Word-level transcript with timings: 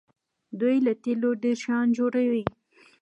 دوی 0.59 0.75
له 0.85 0.93
تیلو 1.03 1.29
ډیر 1.43 1.57
شیان 1.63 1.87
جوړوي. 1.97 2.43